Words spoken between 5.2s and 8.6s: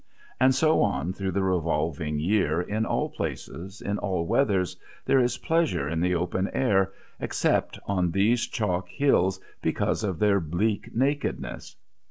pleasure in the open air, except on these